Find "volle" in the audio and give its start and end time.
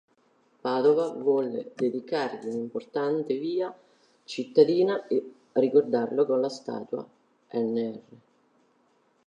1.13-1.73